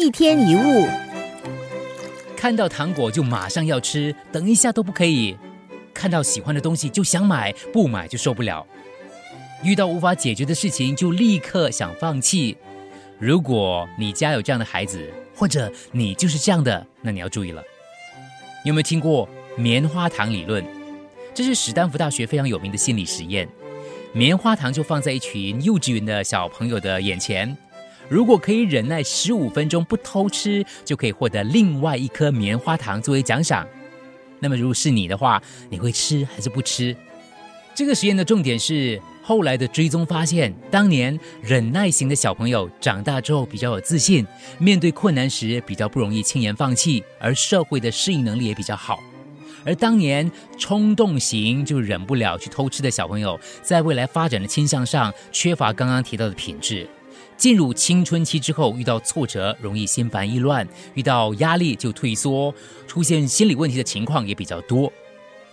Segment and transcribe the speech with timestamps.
[0.00, 0.86] 一天一物，
[2.36, 5.36] 看到糖果就马上要吃，等一下都不可以；
[5.92, 8.64] 看到喜欢的东西就想买，不买就受不了；
[9.64, 12.56] 遇到无法解决的事情就立刻想放弃。
[13.18, 17.60] 如果你家有这样的孩子，或者你就是这样的，那你要注意了。
[18.64, 20.64] 有没有听过棉花糖理论？
[21.34, 23.48] 这是史丹福大学非常有名的心理实验。
[24.12, 27.56] 棉花糖就放在一群幼稚园的小朋友的眼前。
[28.08, 33.66] 如果可以忍耐十五分钟不偷吃，就可以获得另外一颗棉花糖作为奖赏。
[34.40, 36.96] 那么，如果是你的话，你会吃还是不吃？
[37.74, 44.26] 这个实验的重点是，后来的追踪发现，当年忍耐型的小朋友长大之后比较有自信，
[44.58, 48.98] 面对困难时比较不容易轻言放弃，而社会的适应能力也比较好。
[49.64, 56.88] 而当年冲动型就忍不了去偷吃的小朋友，在未来发展的倾向上缺乏刚刚提到的品质。
[57.38, 62.52] 进入青春期之后，遇到挫折容易心烦意乱，遇到压力就退缩，
[62.86, 64.92] 出现心理问题的情况也比较多。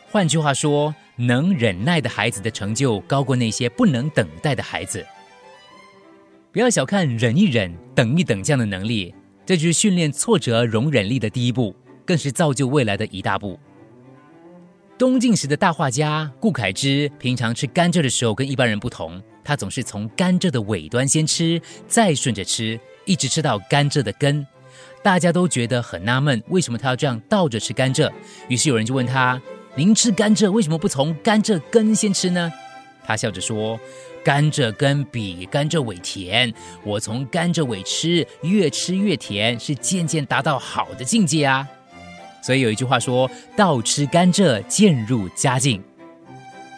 [0.10, 5.06] 换句话说，能忍耐的孩子的成就高过那些不能等待的孩子。
[6.52, 9.14] 不要小看忍一忍、等一等这样的能力，
[9.46, 13.60] 这就是训练挫折容忍力的第一步，更是造就未来的一大步。
[14.98, 19.22] 东晋时的大画家顾恺之，平常吃甘蔗的时候跟一般人不同。
[19.44, 24.46] 他总是从甘蔗的尾端先吃，再顺着吃，一直吃到甘蔗的根。
[25.04, 28.10] 大家都觉得很纳闷，为什么他要这样倒着吃甘蔗？
[28.48, 29.40] 于是有人就问他
[29.76, 32.50] ：“您吃甘蔗为什么不从甘蔗根先吃呢？”
[33.06, 33.78] 他笑着说
[34.24, 36.52] ：“甘蔗根比甘蔗尾甜，
[36.86, 41.68] 我从甘蔗尾吃，越吃越甜，是渐渐达到好的境界啊。”
[42.46, 45.82] 所以有一句话说：“倒吃甘蔗，渐入佳境。”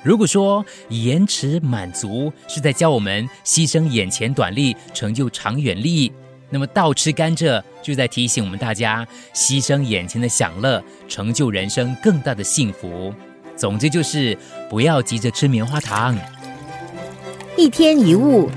[0.02, 6.10] 如果说延迟满足是在教我们牺牲眼前短利，成就长远利益，
[6.50, 13.14] 那么倒吃甘蔗就在提醒我们大家牺牲眼前的享乐，成就人生更大的幸福。
[13.58, 14.38] 总之就是
[14.70, 16.18] 不要急着吃棉花糖。
[17.58, 18.50] 一天一物。